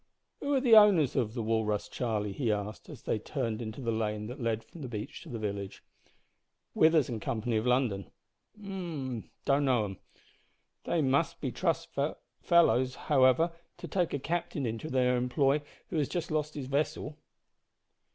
[0.39, 3.91] "Who are the owners of the Walrus, Charlie?" he asked, as they turned into the
[3.91, 5.83] lane that led from the beach to the village.
[6.73, 8.09] "Withers and Company of London."
[8.59, 9.97] "H'm don't know them.
[10.85, 15.61] They must be trustful fellows, however, to take a captain into their employ
[15.91, 17.19] who has just lost his vessel."